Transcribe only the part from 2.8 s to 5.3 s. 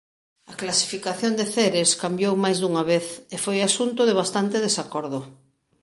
vez e foi asunto de bastante desacordo.